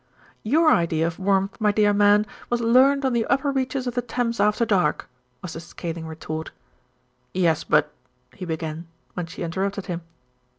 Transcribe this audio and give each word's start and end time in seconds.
"Your 0.41 0.71
idea 0.73 1.05
of 1.05 1.19
warmth, 1.19 1.61
my 1.61 1.71
dear 1.71 1.93
man, 1.93 2.25
was 2.49 2.59
learnt 2.59 3.05
on 3.05 3.13
the 3.13 3.23
upper 3.27 3.51
reaches 3.51 3.85
of 3.85 3.93
the 3.93 4.01
Thames 4.01 4.39
after 4.39 4.65
dark," 4.65 5.07
was 5.43 5.53
the 5.53 5.59
scathing 5.59 6.07
retort. 6.07 6.49
"Yes, 7.35 7.63
but" 7.63 7.93
he 8.35 8.45
began, 8.45 8.87
when 9.13 9.27
she 9.27 9.43
interrupted 9.43 9.85
him. 9.85 10.01